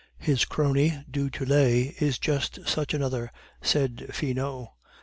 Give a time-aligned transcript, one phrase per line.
[0.29, 4.69] '""His crony, du Tillet, is just such another," said Finot.